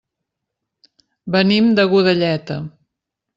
[1.35, 2.59] Venim de Godelleta.